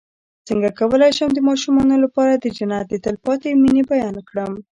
[0.47, 4.51] څنګه کولی شم د ماشومانو لپاره د جنت د تل پاتې مینې بیان کړم